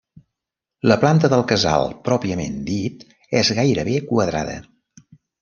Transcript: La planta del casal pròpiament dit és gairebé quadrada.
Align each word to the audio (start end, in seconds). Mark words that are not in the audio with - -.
La 0.91 0.95
planta 1.03 1.29
del 1.33 1.43
casal 1.51 1.85
pròpiament 2.07 2.57
dit 2.71 3.05
és 3.43 3.53
gairebé 3.61 3.95
quadrada. 4.09 4.59